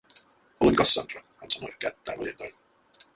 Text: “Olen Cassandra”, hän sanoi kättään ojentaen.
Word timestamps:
“Olen 0.59 0.75
Cassandra”, 0.75 1.23
hän 1.41 1.51
sanoi 1.51 1.73
kättään 1.79 2.19
ojentaen. 2.19 2.53